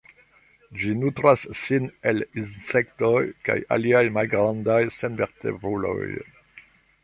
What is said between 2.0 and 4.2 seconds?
el insektoj kaj aliaj